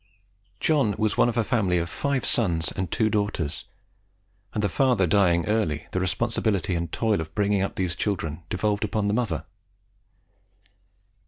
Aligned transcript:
John 0.59 0.95
was 0.97 1.15
one 1.15 1.29
of 1.29 1.37
a 1.37 1.43
family 1.43 1.77
of 1.77 1.87
five 1.87 2.25
sons 2.25 2.71
and 2.71 2.89
two 2.89 3.07
daughters, 3.07 3.65
and 4.51 4.63
the 4.63 4.67
father 4.67 5.05
dying 5.05 5.45
early, 5.45 5.85
the 5.91 5.99
responsibility 5.99 6.73
and 6.73 6.87
the 6.87 6.97
toil 6.97 7.21
of 7.21 7.35
bringing 7.35 7.61
up 7.61 7.75
these 7.75 7.95
children 7.95 8.41
devolved 8.49 8.83
upon 8.83 9.07
the 9.09 9.13
mother. 9.13 9.45